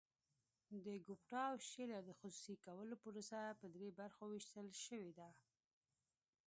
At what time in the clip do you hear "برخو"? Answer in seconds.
3.99-4.23